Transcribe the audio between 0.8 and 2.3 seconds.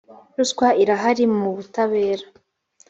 irahari mu butabera